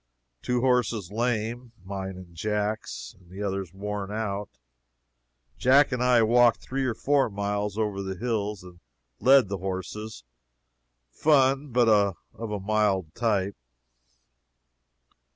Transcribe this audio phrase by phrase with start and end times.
[0.41, 4.49] Two horses lame (mine and Jack's) and the others worn out.
[5.59, 8.79] Jack and I walked three or four miles, over the hills, and
[9.19, 10.23] led the horses.
[11.11, 13.55] Fun but of a mild type."